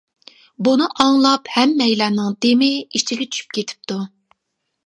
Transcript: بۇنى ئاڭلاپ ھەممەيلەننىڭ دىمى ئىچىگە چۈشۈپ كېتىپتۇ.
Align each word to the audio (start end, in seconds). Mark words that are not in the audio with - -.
بۇنى 0.67 0.87
ئاڭلاپ 1.03 1.51
ھەممەيلەننىڭ 1.57 2.33
دىمى 2.47 2.73
ئىچىگە 2.81 3.29
چۈشۈپ 3.37 3.55
كېتىپتۇ. 3.59 4.01